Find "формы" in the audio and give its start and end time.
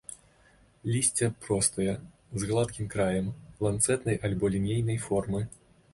5.09-5.49